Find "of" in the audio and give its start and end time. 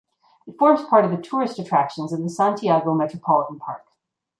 1.05-1.11, 2.11-2.23